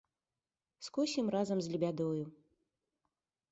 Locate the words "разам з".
1.37-1.71